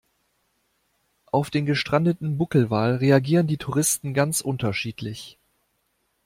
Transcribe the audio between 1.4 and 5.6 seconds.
den gestrandeten Buckelwal reagieren die Touristen ganz unterschiedlich.